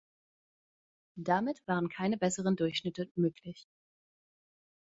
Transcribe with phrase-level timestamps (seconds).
[1.19, 3.67] Damit waren keine besseren Durchschnitte möglich.